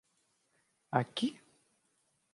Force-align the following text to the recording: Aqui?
Aqui? 0.99 1.29